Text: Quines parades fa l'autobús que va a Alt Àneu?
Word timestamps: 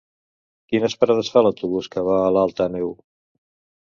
Quines 0.71 0.95
parades 1.03 1.29
fa 1.35 1.45
l'autobús 1.47 1.91
que 1.97 2.05
va 2.11 2.17
a 2.25 2.35
Alt 2.45 2.67
Àneu? 2.67 2.91